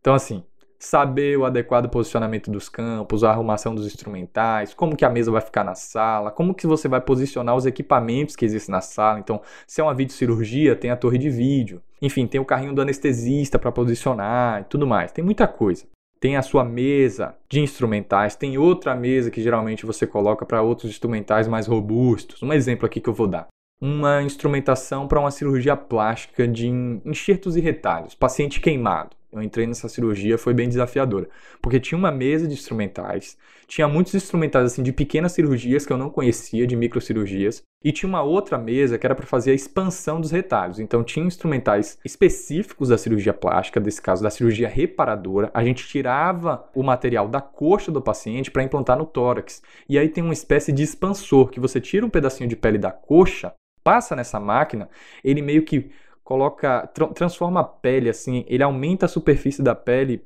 Então, 0.00 0.14
assim, 0.14 0.42
saber 0.78 1.36
o 1.36 1.44
adequado 1.44 1.90
posicionamento 1.90 2.50
dos 2.50 2.70
campos, 2.70 3.22
a 3.22 3.28
arrumação 3.28 3.74
dos 3.74 3.84
instrumentais, 3.84 4.72
como 4.72 4.96
que 4.96 5.04
a 5.04 5.10
mesa 5.10 5.30
vai 5.30 5.42
ficar 5.42 5.62
na 5.62 5.74
sala, 5.74 6.30
como 6.30 6.54
que 6.54 6.66
você 6.66 6.88
vai 6.88 7.02
posicionar 7.02 7.54
os 7.54 7.66
equipamentos 7.66 8.34
que 8.34 8.46
existem 8.46 8.72
na 8.72 8.80
sala. 8.80 9.18
Então, 9.18 9.42
se 9.66 9.78
é 9.78 9.84
uma 9.84 9.92
videocirurgia, 9.92 10.74
tem 10.74 10.90
a 10.90 10.96
torre 10.96 11.18
de 11.18 11.28
vídeo. 11.28 11.82
Enfim, 12.00 12.26
tem 12.26 12.40
o 12.40 12.46
carrinho 12.46 12.74
do 12.74 12.80
anestesista 12.80 13.58
para 13.58 13.70
posicionar 13.70 14.62
e 14.62 14.64
tudo 14.64 14.86
mais. 14.86 15.12
Tem 15.12 15.22
muita 15.22 15.46
coisa. 15.46 15.84
Tem 16.18 16.38
a 16.38 16.42
sua 16.42 16.64
mesa 16.64 17.36
de 17.46 17.60
instrumentais, 17.60 18.36
tem 18.36 18.56
outra 18.56 18.94
mesa 18.94 19.30
que 19.30 19.42
geralmente 19.42 19.84
você 19.84 20.06
coloca 20.06 20.46
para 20.46 20.62
outros 20.62 20.90
instrumentais 20.90 21.46
mais 21.46 21.66
robustos. 21.66 22.42
Um 22.42 22.54
exemplo 22.54 22.86
aqui 22.86 23.02
que 23.02 23.10
eu 23.10 23.12
vou 23.12 23.26
dar 23.26 23.51
uma 23.82 24.22
instrumentação 24.22 25.08
para 25.08 25.18
uma 25.18 25.32
cirurgia 25.32 25.76
plástica 25.76 26.46
de 26.46 26.68
enxertos 27.04 27.56
e 27.56 27.60
retalhos, 27.60 28.14
paciente 28.14 28.60
queimado 28.60 29.16
eu 29.32 29.42
entrei 29.42 29.66
nessa 29.66 29.88
cirurgia 29.88 30.36
foi 30.36 30.52
bem 30.52 30.68
desafiadora, 30.68 31.26
porque 31.62 31.80
tinha 31.80 31.98
uma 31.98 32.12
mesa 32.12 32.46
de 32.46 32.52
instrumentais, 32.52 33.38
tinha 33.66 33.88
muitos 33.88 34.14
instrumentais 34.14 34.66
assim 34.66 34.82
de 34.82 34.92
pequenas 34.92 35.32
cirurgias 35.32 35.86
que 35.86 35.92
eu 35.92 35.96
não 35.96 36.10
conhecia, 36.10 36.66
de 36.66 36.76
microcirurgias, 36.76 37.62
e 37.82 37.90
tinha 37.90 38.06
uma 38.08 38.22
outra 38.22 38.58
mesa 38.58 38.98
que 38.98 39.06
era 39.06 39.14
para 39.14 39.24
fazer 39.24 39.52
a 39.52 39.54
expansão 39.54 40.20
dos 40.20 40.30
retalhos. 40.30 40.78
Então 40.78 41.02
tinha 41.02 41.24
instrumentais 41.24 41.98
específicos 42.04 42.90
da 42.90 42.98
cirurgia 42.98 43.32
plástica, 43.32 43.80
desse 43.80 44.02
caso 44.02 44.22
da 44.22 44.28
cirurgia 44.28 44.68
reparadora. 44.68 45.50
A 45.54 45.64
gente 45.64 45.88
tirava 45.88 46.68
o 46.74 46.82
material 46.82 47.26
da 47.26 47.40
coxa 47.40 47.90
do 47.90 48.02
paciente 48.02 48.50
para 48.50 48.62
implantar 48.62 48.98
no 48.98 49.06
tórax. 49.06 49.62
E 49.88 49.98
aí 49.98 50.10
tem 50.10 50.22
uma 50.22 50.34
espécie 50.34 50.70
de 50.70 50.82
expansor 50.82 51.48
que 51.48 51.58
você 51.58 51.80
tira 51.80 52.04
um 52.04 52.10
pedacinho 52.10 52.48
de 52.48 52.54
pele 52.54 52.78
da 52.78 52.92
coxa, 52.92 53.54
passa 53.82 54.16
nessa 54.16 54.38
máquina, 54.40 54.88
ele 55.22 55.42
meio 55.42 55.64
que 55.64 55.90
coloca, 56.24 56.86
tra 56.88 57.08
transforma 57.08 57.60
a 57.60 57.64
pele 57.64 58.08
assim, 58.08 58.44
ele 58.48 58.62
aumenta 58.62 59.06
a 59.06 59.08
superfície 59.08 59.62
da 59.62 59.74
pele, 59.74 60.24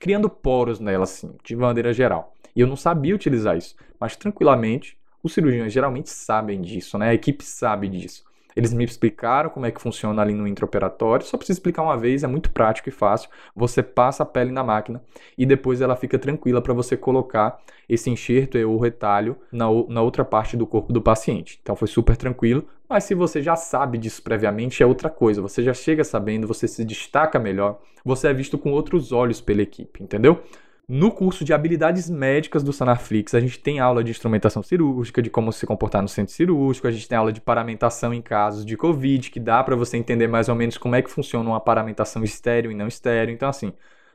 criando 0.00 0.28
poros 0.28 0.80
nela 0.80 1.04
assim, 1.04 1.36
de 1.44 1.54
maneira 1.54 1.92
geral. 1.92 2.34
E 2.54 2.60
eu 2.60 2.66
não 2.66 2.76
sabia 2.76 3.14
utilizar 3.14 3.56
isso, 3.56 3.74
mas 3.98 4.16
tranquilamente 4.16 4.96
os 5.22 5.32
cirurgiões 5.32 5.72
geralmente 5.72 6.10
sabem 6.10 6.60
disso, 6.60 6.98
né? 6.98 7.10
A 7.10 7.14
equipe 7.14 7.44
sabe 7.44 7.88
disso. 7.88 8.24
Eles 8.56 8.72
me 8.72 8.84
explicaram 8.84 9.50
como 9.50 9.66
é 9.66 9.70
que 9.70 9.80
funciona 9.80 10.22
ali 10.22 10.34
no 10.34 10.46
intraoperatório, 10.46 11.26
só 11.26 11.36
preciso 11.36 11.58
explicar 11.58 11.82
uma 11.82 11.96
vez, 11.96 12.22
é 12.22 12.26
muito 12.26 12.50
prático 12.50 12.88
e 12.88 12.92
fácil. 12.92 13.28
Você 13.54 13.82
passa 13.82 14.22
a 14.22 14.26
pele 14.26 14.50
na 14.50 14.62
máquina 14.62 15.02
e 15.36 15.44
depois 15.44 15.80
ela 15.80 15.96
fica 15.96 16.18
tranquila 16.18 16.62
para 16.62 16.72
você 16.72 16.96
colocar 16.96 17.58
esse 17.88 18.10
enxerto 18.10 18.56
ou 18.58 18.78
retalho 18.78 19.36
na, 19.50 19.66
na 19.88 20.02
outra 20.02 20.24
parte 20.24 20.56
do 20.56 20.66
corpo 20.66 20.92
do 20.92 21.02
paciente. 21.02 21.58
Então 21.62 21.74
foi 21.76 21.88
super 21.88 22.16
tranquilo, 22.16 22.66
mas 22.88 23.04
se 23.04 23.14
você 23.14 23.42
já 23.42 23.56
sabe 23.56 23.98
disso 23.98 24.22
previamente, 24.22 24.82
é 24.82 24.86
outra 24.86 25.10
coisa. 25.10 25.42
Você 25.42 25.62
já 25.62 25.74
chega 25.74 26.04
sabendo, 26.04 26.46
você 26.46 26.68
se 26.68 26.84
destaca 26.84 27.38
melhor, 27.38 27.80
você 28.04 28.28
é 28.28 28.34
visto 28.34 28.56
com 28.56 28.70
outros 28.72 29.12
olhos 29.12 29.40
pela 29.40 29.62
equipe, 29.62 30.02
entendeu? 30.02 30.42
No 30.86 31.10
curso 31.10 31.46
de 31.46 31.54
habilidades 31.54 32.10
médicas 32.10 32.62
do 32.62 32.70
Sanaflix, 32.70 33.34
a 33.34 33.40
gente 33.40 33.58
tem 33.58 33.80
aula 33.80 34.04
de 34.04 34.10
instrumentação 34.10 34.62
cirúrgica, 34.62 35.22
de 35.22 35.30
como 35.30 35.50
se 35.50 35.66
comportar 35.66 36.02
no 36.02 36.08
centro 36.08 36.34
cirúrgico, 36.34 36.86
a 36.86 36.90
gente 36.90 37.08
tem 37.08 37.16
aula 37.16 37.32
de 37.32 37.40
paramentação 37.40 38.12
em 38.12 38.20
casos 38.20 38.66
de 38.66 38.76
Covid, 38.76 39.30
que 39.30 39.40
dá 39.40 39.64
para 39.64 39.74
você 39.74 39.96
entender 39.96 40.28
mais 40.28 40.50
ou 40.50 40.54
menos 40.54 40.76
como 40.76 40.94
é 40.94 41.00
que 41.00 41.10
funciona 41.10 41.48
uma 41.48 41.60
paramentação 41.60 42.22
estéreo 42.22 42.70
e 42.70 42.74
não 42.74 42.86
estéreo. 42.86 43.32
Então, 43.32 43.48
assim, 43.48 43.72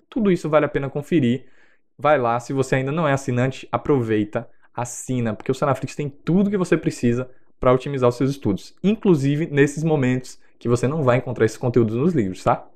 tudo 0.08 0.32
isso 0.32 0.48
vale 0.48 0.66
a 0.66 0.70
pena 0.70 0.92
conferir. 0.92 1.48
Vai 1.98 2.20
lá, 2.20 2.40
se 2.40 2.54
você 2.54 2.76
ainda 2.76 2.92
não 2.92 3.08
é 3.08 3.14
assinante, 3.14 3.68
aproveita, 3.72 4.48
assina, 4.72 5.34
porque 5.34 5.52
o 5.52 5.56
Sanaflix 5.56 5.96
tem 5.96 6.08
tudo 6.08 6.52
que 6.52 6.58
você 6.58 6.78
precisa 6.78 7.28
para 7.60 7.74
otimizar 7.74 8.08
os 8.08 8.16
seus 8.16 8.30
estudos, 8.30 8.76
inclusive 8.84 9.48
nesses 9.48 9.84
momentos 9.84 10.40
que 10.60 10.70
você 10.70 10.88
não 10.88 11.02
vai 11.02 11.18
encontrar 11.18 11.46
esses 11.46 11.58
conteúdos 11.58 11.96
nos 11.96 12.14
livros, 12.14 12.44
tá? 12.44 12.70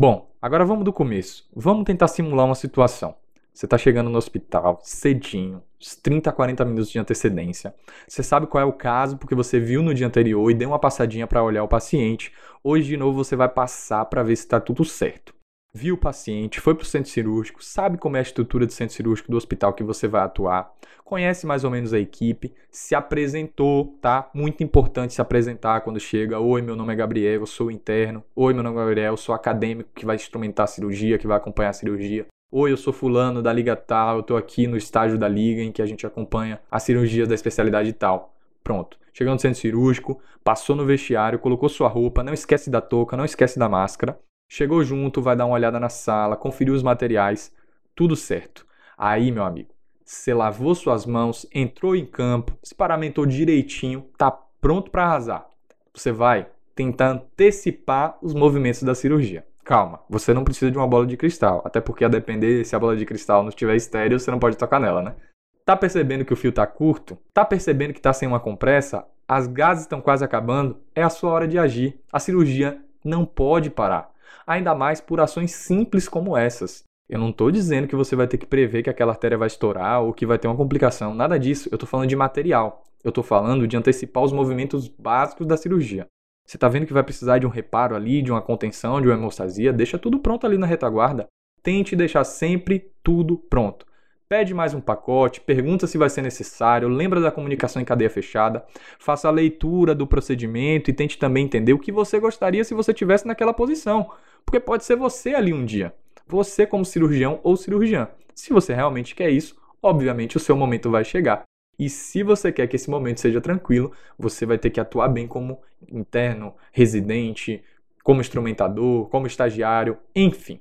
Bom, 0.00 0.30
agora 0.40 0.64
vamos 0.64 0.84
do 0.84 0.92
começo. 0.92 1.44
Vamos 1.52 1.82
tentar 1.82 2.06
simular 2.06 2.46
uma 2.46 2.54
situação. 2.54 3.16
Você 3.52 3.66
está 3.66 3.76
chegando 3.76 4.08
no 4.08 4.16
hospital 4.16 4.78
cedinho, 4.80 5.60
30 6.04 6.30
a 6.30 6.32
40 6.32 6.64
minutos 6.64 6.88
de 6.88 7.00
antecedência. 7.00 7.74
Você 8.06 8.22
sabe 8.22 8.46
qual 8.46 8.62
é 8.62 8.64
o 8.64 8.72
caso 8.72 9.18
porque 9.18 9.34
você 9.34 9.58
viu 9.58 9.82
no 9.82 9.92
dia 9.92 10.06
anterior 10.06 10.48
e 10.48 10.54
deu 10.54 10.68
uma 10.68 10.78
passadinha 10.78 11.26
para 11.26 11.42
olhar 11.42 11.64
o 11.64 11.68
paciente. 11.68 12.32
Hoje, 12.62 12.86
de 12.90 12.96
novo, 12.96 13.24
você 13.24 13.34
vai 13.34 13.48
passar 13.48 14.04
para 14.04 14.22
ver 14.22 14.36
se 14.36 14.44
está 14.44 14.60
tudo 14.60 14.84
certo 14.84 15.34
viu 15.72 15.94
o 15.94 15.98
paciente, 15.98 16.60
foi 16.60 16.74
para 16.74 16.82
o 16.82 16.86
centro 16.86 17.10
cirúrgico, 17.10 17.62
sabe 17.62 17.98
como 17.98 18.16
é 18.16 18.20
a 18.20 18.22
estrutura 18.22 18.66
do 18.66 18.72
centro 18.72 18.94
cirúrgico 18.94 19.30
do 19.30 19.36
hospital 19.36 19.72
que 19.72 19.82
você 19.82 20.08
vai 20.08 20.22
atuar, 20.22 20.72
conhece 21.04 21.46
mais 21.46 21.64
ou 21.64 21.70
menos 21.70 21.92
a 21.92 21.98
equipe, 21.98 22.52
se 22.70 22.94
apresentou, 22.94 23.96
tá? 24.00 24.30
Muito 24.34 24.62
importante 24.62 25.14
se 25.14 25.20
apresentar 25.20 25.80
quando 25.80 25.98
chega. 25.98 26.38
Oi, 26.38 26.60
meu 26.60 26.76
nome 26.76 26.92
é 26.92 26.96
Gabriel, 26.96 27.40
eu 27.40 27.46
sou 27.46 27.70
interno. 27.70 28.22
Oi, 28.36 28.52
meu 28.52 28.62
nome 28.62 28.76
é 28.76 28.80
Gabriel, 28.80 29.12
eu 29.14 29.16
sou 29.16 29.34
acadêmico 29.34 29.90
que 29.94 30.04
vai 30.04 30.16
instrumentar 30.16 30.64
a 30.64 30.66
cirurgia, 30.66 31.18
que 31.18 31.26
vai 31.26 31.36
acompanhar 31.36 31.70
a 31.70 31.74
cirurgia. 31.74 32.26
Oi, 32.50 32.72
eu 32.72 32.76
sou 32.76 32.92
fulano 32.92 33.42
da 33.42 33.52
liga 33.52 33.76
tal, 33.76 34.16
eu 34.16 34.20
estou 34.20 34.36
aqui 34.36 34.66
no 34.66 34.76
estágio 34.76 35.18
da 35.18 35.28
liga 35.28 35.62
em 35.62 35.72
que 35.72 35.82
a 35.82 35.86
gente 35.86 36.06
acompanha 36.06 36.60
a 36.70 36.78
cirurgia 36.78 37.26
da 37.26 37.34
especialidade 37.34 37.92
tal. 37.92 38.34
Pronto. 38.62 38.98
Chegou 39.12 39.32
no 39.32 39.40
centro 39.40 39.58
cirúrgico, 39.58 40.20
passou 40.44 40.76
no 40.76 40.86
vestiário, 40.86 41.38
colocou 41.38 41.68
sua 41.68 41.88
roupa, 41.88 42.22
não 42.22 42.32
esquece 42.32 42.70
da 42.70 42.80
touca, 42.80 43.16
não 43.16 43.24
esquece 43.24 43.58
da 43.58 43.68
máscara. 43.68 44.18
Chegou 44.50 44.82
junto, 44.82 45.20
vai 45.20 45.36
dar 45.36 45.44
uma 45.44 45.54
olhada 45.54 45.78
na 45.78 45.90
sala, 45.90 46.34
conferiu 46.34 46.72
os 46.72 46.82
materiais, 46.82 47.52
tudo 47.94 48.16
certo. 48.16 48.66
Aí, 48.96 49.30
meu 49.30 49.44
amigo, 49.44 49.68
você 50.02 50.32
lavou 50.32 50.74
suas 50.74 51.04
mãos, 51.04 51.46
entrou 51.52 51.94
em 51.94 52.06
campo, 52.06 52.56
se 52.62 52.74
paramentou 52.74 53.26
direitinho, 53.26 54.06
tá 54.16 54.30
pronto 54.30 54.90
para 54.90 55.04
arrasar. 55.04 55.46
Você 55.92 56.10
vai 56.10 56.48
tentar 56.74 57.10
antecipar 57.10 58.16
os 58.22 58.32
movimentos 58.32 58.82
da 58.82 58.94
cirurgia. 58.94 59.46
Calma, 59.62 60.00
você 60.08 60.32
não 60.32 60.44
precisa 60.44 60.70
de 60.70 60.78
uma 60.78 60.86
bola 60.86 61.06
de 61.06 61.18
cristal, 61.18 61.60
até 61.62 61.78
porque 61.78 62.02
a 62.02 62.08
depender 62.08 62.64
se 62.64 62.74
a 62.74 62.78
bola 62.78 62.96
de 62.96 63.04
cristal 63.04 63.42
não 63.42 63.50
estiver 63.50 63.76
estéreo, 63.76 64.18
você 64.18 64.30
não 64.30 64.38
pode 64.38 64.56
tocar 64.56 64.80
nela, 64.80 65.02
né? 65.02 65.14
Tá 65.62 65.76
percebendo 65.76 66.24
que 66.24 66.32
o 66.32 66.36
fio 66.36 66.52
tá 66.52 66.66
curto? 66.66 67.18
Tá 67.34 67.44
percebendo 67.44 67.92
que 67.92 68.00
tá 68.00 68.14
sem 68.14 68.26
uma 68.26 68.40
compressa? 68.40 69.04
As 69.28 69.46
gases 69.46 69.82
estão 69.82 70.00
quase 70.00 70.24
acabando? 70.24 70.78
É 70.94 71.02
a 71.02 71.10
sua 71.10 71.32
hora 71.32 71.46
de 71.46 71.58
agir. 71.58 72.00
A 72.10 72.18
cirurgia 72.18 72.82
não 73.04 73.26
pode 73.26 73.68
parar 73.68 74.10
ainda 74.46 74.74
mais 74.74 75.00
por 75.00 75.20
ações 75.20 75.52
simples 75.52 76.08
como 76.08 76.36
essas. 76.36 76.84
Eu 77.08 77.18
não 77.18 77.30
estou 77.30 77.50
dizendo 77.50 77.88
que 77.88 77.96
você 77.96 78.14
vai 78.14 78.26
ter 78.26 78.36
que 78.36 78.46
prever 78.46 78.82
que 78.82 78.90
aquela 78.90 79.12
artéria 79.12 79.38
vai 79.38 79.46
estourar 79.46 80.02
ou 80.02 80.12
que 80.12 80.26
vai 80.26 80.38
ter 80.38 80.46
uma 80.46 80.56
complicação, 80.56 81.14
nada 81.14 81.38
disso. 81.38 81.68
Eu 81.72 81.76
estou 81.76 81.88
falando 81.88 82.08
de 82.08 82.16
material. 82.16 82.84
Eu 83.02 83.08
estou 83.08 83.24
falando 83.24 83.66
de 83.66 83.76
antecipar 83.76 84.22
os 84.22 84.32
movimentos 84.32 84.88
básicos 84.88 85.46
da 85.46 85.56
cirurgia. 85.56 86.06
Você 86.46 86.56
está 86.56 86.68
vendo 86.68 86.86
que 86.86 86.92
vai 86.92 87.02
precisar 87.02 87.38
de 87.38 87.46
um 87.46 87.50
reparo 87.50 87.94
ali, 87.94 88.22
de 88.22 88.30
uma 88.30 88.42
contenção, 88.42 89.00
de 89.00 89.08
uma 89.08 89.14
hemostasia, 89.14 89.72
deixa 89.72 89.98
tudo 89.98 90.18
pronto 90.18 90.46
ali 90.46 90.58
na 90.58 90.66
retaguarda. 90.66 91.26
Tente 91.62 91.94
deixar 91.94 92.24
sempre 92.24 92.90
tudo 93.02 93.36
pronto. 93.36 93.86
Pede 94.28 94.52
mais 94.52 94.74
um 94.74 94.80
pacote, 94.80 95.40
pergunta 95.40 95.86
se 95.86 95.96
vai 95.96 96.10
ser 96.10 96.20
necessário, 96.20 96.86
lembra 96.86 97.18
da 97.18 97.30
comunicação 97.30 97.80
em 97.80 97.84
cadeia 97.84 98.10
fechada, 98.10 98.62
faça 98.98 99.26
a 99.26 99.30
leitura 99.30 99.94
do 99.94 100.06
procedimento 100.06 100.90
e 100.90 100.92
tente 100.92 101.16
também 101.16 101.46
entender 101.46 101.72
o 101.72 101.78
que 101.78 101.90
você 101.90 102.20
gostaria 102.20 102.62
se 102.62 102.74
você 102.74 102.92
estivesse 102.92 103.26
naquela 103.26 103.54
posição. 103.54 104.10
Porque 104.44 104.60
pode 104.60 104.84
ser 104.84 104.96
você 104.96 105.34
ali 105.34 105.50
um 105.54 105.64
dia. 105.64 105.94
Você 106.26 106.66
como 106.66 106.84
cirurgião 106.84 107.40
ou 107.42 107.56
cirurgiã. 107.56 108.06
Se 108.34 108.52
você 108.52 108.74
realmente 108.74 109.14
quer 109.14 109.30
isso, 109.30 109.56
obviamente 109.82 110.36
o 110.36 110.40
seu 110.40 110.54
momento 110.54 110.90
vai 110.90 111.06
chegar. 111.06 111.44
E 111.78 111.88
se 111.88 112.22
você 112.22 112.52
quer 112.52 112.66
que 112.66 112.76
esse 112.76 112.90
momento 112.90 113.20
seja 113.20 113.40
tranquilo, 113.40 113.92
você 114.18 114.44
vai 114.44 114.58
ter 114.58 114.68
que 114.68 114.78
atuar 114.78 115.08
bem 115.08 115.26
como 115.26 115.62
interno, 115.90 116.54
residente, 116.70 117.64
como 118.04 118.20
instrumentador, 118.20 119.08
como 119.08 119.26
estagiário, 119.26 119.96
enfim. 120.14 120.60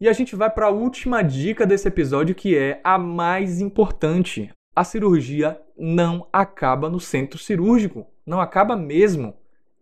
E 0.00 0.08
a 0.08 0.12
gente 0.12 0.36
vai 0.36 0.48
para 0.48 0.66
a 0.66 0.70
última 0.70 1.22
dica 1.22 1.66
desse 1.66 1.88
episódio 1.88 2.34
que 2.34 2.56
é 2.56 2.80
a 2.84 2.96
mais 2.96 3.60
importante. 3.60 4.50
A 4.74 4.84
cirurgia 4.84 5.60
não 5.76 6.26
acaba 6.32 6.88
no 6.88 7.00
centro 7.00 7.38
cirúrgico, 7.38 8.06
não 8.24 8.40
acaba 8.40 8.76
mesmo 8.76 9.34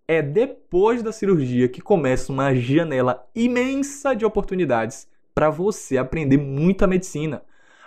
é 0.08 0.22
depois 0.22 1.02
da 1.02 1.12
cirurgia 1.12 1.68
que 1.68 1.80
começa 1.80 2.32
uma 2.32 2.54
janela 2.54 3.28
imensa 3.34 4.14
de 4.14 4.24
oportunidades 4.24 5.08
para 5.34 5.50
você 5.50 5.98
aprender 5.98 6.38
muita 6.38 6.86
medicina. 6.86 7.42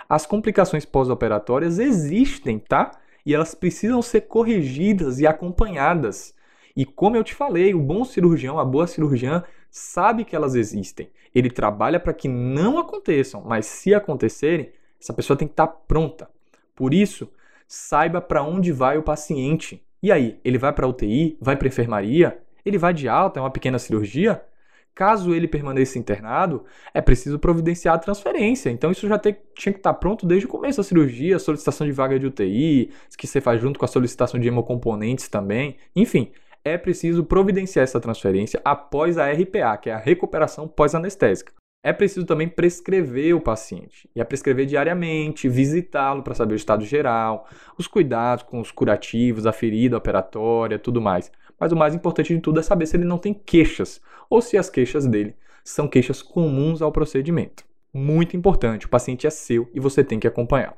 As 0.07 0.25
complicações 0.25 0.85
pós-operatórias 0.85 1.79
existem, 1.79 2.59
tá? 2.59 2.91
E 3.25 3.33
elas 3.33 3.55
precisam 3.55 4.01
ser 4.01 4.21
corrigidas 4.21 5.19
e 5.19 5.27
acompanhadas. 5.27 6.33
E 6.75 6.85
como 6.85 7.15
eu 7.15 7.23
te 7.23 7.33
falei, 7.33 7.73
o 7.73 7.79
bom 7.79 8.03
cirurgião, 8.03 8.59
a 8.59 8.65
boa 8.65 8.87
cirurgiã, 8.87 9.43
sabe 9.69 10.25
que 10.25 10.35
elas 10.35 10.55
existem. 10.55 11.09
Ele 11.33 11.49
trabalha 11.49 11.99
para 11.99 12.13
que 12.13 12.27
não 12.27 12.77
aconteçam, 12.77 13.43
mas 13.45 13.65
se 13.65 13.93
acontecerem, 13.93 14.71
essa 14.99 15.13
pessoa 15.13 15.37
tem 15.37 15.47
que 15.47 15.53
estar 15.53 15.67
tá 15.67 15.73
pronta. 15.87 16.29
Por 16.75 16.93
isso, 16.93 17.31
saiba 17.67 18.21
para 18.21 18.43
onde 18.43 18.71
vai 18.71 18.97
o 18.97 19.03
paciente. 19.03 19.83
E 20.01 20.11
aí, 20.11 20.39
ele 20.43 20.57
vai 20.57 20.73
para 20.73 20.87
UTI? 20.87 21.37
Vai 21.39 21.55
para 21.55 21.67
enfermaria? 21.67 22.41
Ele 22.65 22.77
vai 22.77 22.93
de 22.93 23.07
alta? 23.07 23.39
É 23.39 23.43
uma 23.43 23.51
pequena 23.51 23.77
cirurgia? 23.77 24.43
Caso 24.99 25.33
ele 25.33 25.47
permaneça 25.47 25.97
internado, 25.97 26.65
é 26.93 26.99
preciso 26.99 27.39
providenciar 27.39 27.95
a 27.95 27.97
transferência. 27.97 28.69
Então 28.69 28.91
isso 28.91 29.07
já 29.07 29.17
tinha 29.17 29.33
que 29.55 29.69
estar 29.69 29.93
pronto 29.93 30.25
desde 30.25 30.45
o 30.45 30.49
começo 30.49 30.77
da 30.77 30.83
cirurgia, 30.83 31.39
solicitação 31.39 31.87
de 31.87 31.93
vaga 31.93 32.19
de 32.19 32.25
UTI, 32.25 32.91
que 33.17 33.25
você 33.25 33.39
faz 33.39 33.61
junto 33.61 33.79
com 33.79 33.85
a 33.85 33.87
solicitação 33.87 34.37
de 34.37 34.49
hemocomponentes 34.49 35.29
também. 35.29 35.77
Enfim, 35.95 36.33
é 36.63 36.77
preciso 36.77 37.23
providenciar 37.23 37.83
essa 37.83 37.99
transferência 37.99 38.61
após 38.63 39.17
a 39.17 39.31
RPA, 39.31 39.77
que 39.77 39.89
é 39.89 39.93
a 39.93 39.97
recuperação 39.97 40.67
pós-anestésica. 40.67 41.53
É 41.81 41.93
preciso 41.93 42.25
também 42.25 42.47
prescrever 42.47 43.33
o 43.33 43.39
paciente. 43.39 44.09
E 44.13 44.19
é 44.19 44.23
prescrever 44.23 44.65
diariamente, 44.65 45.47
visitá-lo 45.47 46.23
para 46.23 46.35
saber 46.35 46.53
o 46.53 46.57
estado 46.57 46.83
geral, 46.83 47.47
os 47.77 47.87
cuidados 47.87 48.43
com 48.43 48.59
os 48.59 48.71
curativos, 48.71 49.45
a 49.45 49.53
ferida 49.53 49.97
operatória, 49.97 50.77
tudo 50.77 51.01
mais. 51.01 51.31
Mas 51.57 51.71
o 51.71 51.77
mais 51.77 51.95
importante 51.95 52.35
de 52.35 52.41
tudo 52.41 52.59
é 52.59 52.63
saber 52.63 52.85
se 52.85 52.97
ele 52.97 53.05
não 53.05 53.17
tem 53.17 53.33
queixas 53.33 54.01
ou 54.29 54.41
se 54.41 54.57
as 54.57 54.69
queixas 54.69 55.05
dele 55.05 55.35
são 55.63 55.87
queixas 55.87 56.21
comuns 56.21 56.81
ao 56.81 56.91
procedimento. 56.91 57.63
Muito 57.93 58.35
importante, 58.35 58.85
o 58.85 58.89
paciente 58.89 59.25
é 59.25 59.29
seu 59.29 59.69
e 59.73 59.79
você 59.79 60.03
tem 60.03 60.19
que 60.19 60.27
acompanhar. 60.27 60.77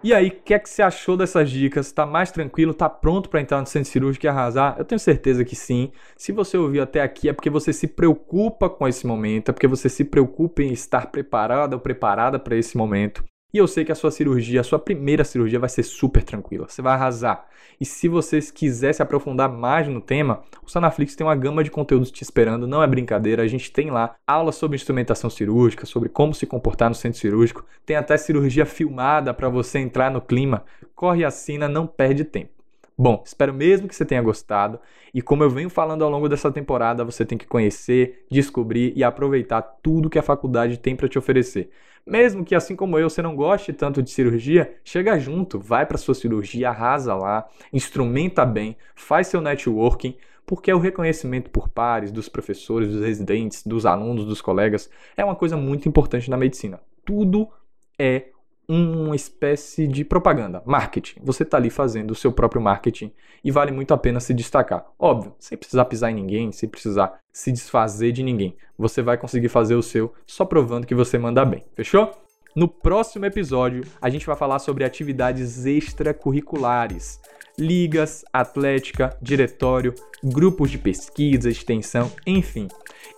E 0.00 0.14
aí, 0.14 0.28
o 0.28 0.30
que 0.30 0.54
é 0.54 0.58
que 0.60 0.70
você 0.70 0.80
achou 0.80 1.16
dessas 1.16 1.50
dicas? 1.50 1.90
Tá 1.90 2.06
mais 2.06 2.30
tranquilo? 2.30 2.72
Tá 2.72 2.88
pronto 2.88 3.28
para 3.28 3.40
entrar 3.40 3.60
no 3.60 3.66
centro 3.66 3.90
cirúrgico 3.90 4.26
e 4.26 4.28
arrasar? 4.28 4.76
Eu 4.78 4.84
tenho 4.84 4.98
certeza 4.98 5.44
que 5.44 5.56
sim. 5.56 5.90
Se 6.16 6.30
você 6.30 6.56
ouviu 6.56 6.84
até 6.84 7.00
aqui 7.02 7.28
é 7.28 7.32
porque 7.32 7.50
você 7.50 7.72
se 7.72 7.88
preocupa 7.88 8.70
com 8.70 8.86
esse 8.86 9.04
momento, 9.04 9.50
é 9.50 9.52
porque 9.52 9.66
você 9.66 9.88
se 9.88 10.04
preocupa 10.04 10.62
em 10.62 10.72
estar 10.72 11.10
preparado 11.10 11.72
ou 11.74 11.80
preparada 11.80 12.38
para 12.38 12.56
esse 12.56 12.76
momento. 12.76 13.24
E 13.50 13.56
eu 13.56 13.66
sei 13.66 13.82
que 13.82 13.90
a 13.90 13.94
sua 13.94 14.10
cirurgia, 14.10 14.60
a 14.60 14.64
sua 14.64 14.78
primeira 14.78 15.24
cirurgia 15.24 15.58
vai 15.58 15.70
ser 15.70 15.82
super 15.82 16.22
tranquila. 16.22 16.68
Você 16.68 16.82
vai 16.82 16.92
arrasar. 16.92 17.48
E 17.80 17.84
se 17.86 18.06
você 18.06 18.40
quiser 18.40 18.92
se 18.92 19.02
aprofundar 19.02 19.50
mais 19.50 19.88
no 19.88 20.02
tema, 20.02 20.42
o 20.62 20.68
Sanaflix 20.68 21.16
tem 21.16 21.26
uma 21.26 21.34
gama 21.34 21.64
de 21.64 21.70
conteúdos 21.70 22.10
te 22.10 22.22
esperando, 22.22 22.66
não 22.66 22.82
é 22.82 22.86
brincadeira. 22.86 23.42
A 23.42 23.46
gente 23.46 23.72
tem 23.72 23.90
lá 23.90 24.16
aulas 24.26 24.56
sobre 24.56 24.76
instrumentação 24.76 25.30
cirúrgica, 25.30 25.86
sobre 25.86 26.10
como 26.10 26.34
se 26.34 26.44
comportar 26.44 26.90
no 26.90 26.94
centro 26.94 27.18
cirúrgico, 27.18 27.64
tem 27.86 27.96
até 27.96 28.18
cirurgia 28.18 28.66
filmada 28.66 29.32
para 29.32 29.48
você 29.48 29.78
entrar 29.78 30.10
no 30.10 30.20
clima. 30.20 30.64
Corre 30.94 31.22
e 31.22 31.24
assina, 31.24 31.66
não 31.66 31.86
perde 31.86 32.24
tempo. 32.24 32.58
Bom, 33.00 33.22
espero 33.24 33.54
mesmo 33.54 33.88
que 33.88 33.94
você 33.94 34.04
tenha 34.04 34.20
gostado. 34.20 34.78
E 35.14 35.22
como 35.22 35.42
eu 35.42 35.48
venho 35.48 35.70
falando 35.70 36.02
ao 36.02 36.10
longo 36.10 36.28
dessa 36.28 36.50
temporada, 36.50 37.04
você 37.04 37.24
tem 37.24 37.38
que 37.38 37.46
conhecer, 37.46 38.26
descobrir 38.30 38.92
e 38.94 39.02
aproveitar 39.02 39.62
tudo 39.62 40.10
que 40.10 40.18
a 40.18 40.22
faculdade 40.22 40.78
tem 40.78 40.94
para 40.94 41.08
te 41.08 41.16
oferecer. 41.16 41.70
Mesmo 42.08 42.42
que, 42.42 42.54
assim 42.54 42.74
como 42.74 42.98
eu, 42.98 43.10
você 43.10 43.20
não 43.20 43.36
goste 43.36 43.70
tanto 43.70 44.02
de 44.02 44.10
cirurgia, 44.10 44.74
chega 44.82 45.18
junto, 45.18 45.58
vai 45.58 45.84
para 45.84 45.98
sua 45.98 46.14
cirurgia, 46.14 46.70
arrasa 46.70 47.14
lá, 47.14 47.46
instrumenta 47.70 48.46
bem, 48.46 48.76
faz 48.94 49.26
seu 49.26 49.42
networking, 49.42 50.16
porque 50.46 50.72
o 50.72 50.78
reconhecimento 50.78 51.50
por 51.50 51.68
pares, 51.68 52.10
dos 52.10 52.26
professores, 52.26 52.88
dos 52.88 53.02
residentes, 53.02 53.62
dos 53.66 53.84
alunos, 53.84 54.24
dos 54.24 54.40
colegas, 54.40 54.90
é 55.18 55.22
uma 55.22 55.36
coisa 55.36 55.54
muito 55.54 55.86
importante 55.86 56.30
na 56.30 56.38
medicina. 56.38 56.80
Tudo 57.04 57.46
é 57.98 58.28
uma 58.68 59.16
espécie 59.16 59.88
de 59.88 60.04
propaganda, 60.04 60.62
marketing. 60.66 61.20
Você 61.22 61.42
está 61.42 61.56
ali 61.56 61.70
fazendo 61.70 62.10
o 62.10 62.14
seu 62.14 62.30
próprio 62.30 62.60
marketing 62.60 63.10
e 63.42 63.50
vale 63.50 63.72
muito 63.72 63.94
a 63.94 63.98
pena 63.98 64.20
se 64.20 64.34
destacar. 64.34 64.84
Óbvio, 64.98 65.34
sem 65.38 65.56
precisar 65.56 65.86
pisar 65.86 66.10
em 66.10 66.14
ninguém, 66.14 66.52
sem 66.52 66.68
precisar 66.68 67.18
se 67.32 67.50
desfazer 67.50 68.12
de 68.12 68.22
ninguém. 68.22 68.54
Você 68.76 69.00
vai 69.00 69.16
conseguir 69.16 69.48
fazer 69.48 69.74
o 69.74 69.82
seu 69.82 70.12
só 70.26 70.44
provando 70.44 70.86
que 70.86 70.94
você 70.94 71.16
manda 71.16 71.44
bem. 71.46 71.64
Fechou? 71.74 72.12
No 72.54 72.68
próximo 72.68 73.24
episódio, 73.24 73.84
a 74.02 74.10
gente 74.10 74.26
vai 74.26 74.36
falar 74.36 74.58
sobre 74.58 74.84
atividades 74.84 75.64
extracurriculares. 75.64 77.20
Ligas, 77.58 78.24
atlética, 78.32 79.16
diretório, 79.22 79.94
grupos 80.22 80.70
de 80.70 80.78
pesquisa, 80.78 81.48
extensão, 81.48 82.12
enfim. 82.26 82.68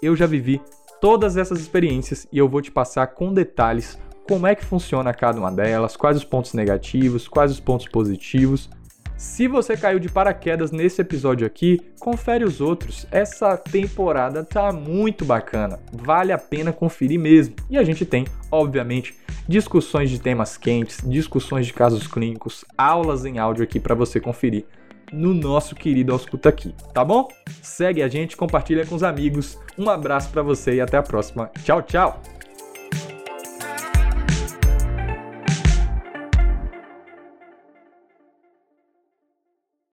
Eu 0.01 0.15
já 0.15 0.27
vivi 0.27 0.61
todas 1.01 1.37
essas 1.37 1.61
experiências 1.61 2.29
e 2.31 2.39
eu 2.39 2.49
vou 2.49 2.63
te 2.63 2.71
passar 2.71 3.07
com 3.09 3.33
detalhes 3.33 3.99
como 4.31 4.47
é 4.47 4.55
que 4.55 4.65
funciona 4.65 5.13
cada 5.13 5.41
uma 5.41 5.51
delas, 5.51 5.97
quais 5.97 6.17
os 6.17 6.23
pontos 6.23 6.55
negativos, 6.55 7.27
quais 7.27 7.51
os 7.51 7.59
pontos 7.59 7.89
positivos. 7.89 8.71
Se 9.17 9.49
você 9.49 9.77
caiu 9.77 9.99
de 9.99 10.09
paraquedas 10.09 10.71
nesse 10.71 11.01
episódio 11.01 11.45
aqui, 11.45 11.81
confere 11.99 12.45
os 12.45 12.61
outros. 12.61 13.09
Essa 13.11 13.57
temporada 13.57 14.45
tá 14.45 14.71
muito 14.71 15.25
bacana, 15.25 15.81
vale 15.93 16.31
a 16.31 16.39
pena 16.39 16.73
conferir 16.73 17.19
mesmo. 17.19 17.57
E 17.69 17.77
a 17.77 17.83
gente 17.83 18.07
tem, 18.07 18.25
obviamente, 18.53 19.17
discussões 19.49 20.09
de 20.11 20.21
temas 20.21 20.57
quentes, 20.57 21.01
discussões 21.05 21.67
de 21.67 21.73
casos 21.73 22.07
clínicos, 22.07 22.65
aulas 22.79 23.25
em 23.25 23.41
áudio 23.41 23.65
aqui 23.65 23.81
para 23.81 23.97
você 23.97 24.21
conferir 24.21 24.65
no 25.13 25.35
nosso 25.35 25.75
querido 25.75 26.13
Ausculta 26.13 26.51
aqui, 26.51 26.73
tá 26.95 27.05
bom? 27.05 27.27
Segue 27.61 28.01
a 28.01 28.07
gente, 28.07 28.37
compartilha 28.37 28.87
com 28.87 28.95
os 28.95 29.03
amigos. 29.03 29.59
Um 29.77 29.91
abraço 29.91 30.31
para 30.31 30.41
você 30.41 30.77
e 30.77 30.81
até 30.81 30.97
a 30.97 31.03
próxima. 31.03 31.51
Tchau, 31.65 31.83
tchau. 31.83 32.23